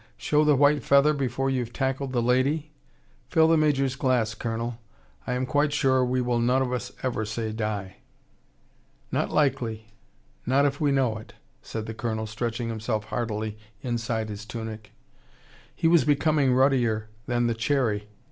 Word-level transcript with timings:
"Show 0.17 0.43
the 0.43 0.55
white 0.55 0.81
feather 0.83 1.13
before 1.13 1.51
you've 1.51 1.71
tackled 1.73 2.11
the 2.11 2.23
lady! 2.23 2.71
Fill 3.29 3.47
the 3.47 3.55
Major's 3.55 3.95
glass, 3.95 4.33
Colonel. 4.33 4.79
I 5.27 5.33
am 5.33 5.45
quite 5.45 5.71
sure 5.73 6.03
we 6.03 6.21
will 6.21 6.39
none 6.39 6.63
of 6.63 6.73
us 6.73 6.91
ever 7.03 7.23
say 7.23 7.51
die." 7.51 7.97
"Not 9.11 9.29
likely. 9.29 9.89
Not 10.43 10.65
if 10.65 10.81
we 10.81 10.91
know 10.91 11.19
it," 11.19 11.33
said 11.61 11.85
the 11.85 11.93
Colonel, 11.93 12.25
stretching 12.25 12.67
himself 12.69 13.03
heartily 13.13 13.59
inside 13.83 14.29
his 14.29 14.43
tunic. 14.43 14.91
He 15.75 15.87
was 15.87 16.03
becoming 16.03 16.51
ruddier 16.55 17.09
than 17.27 17.45
the 17.45 17.53
cherry. 17.53 18.07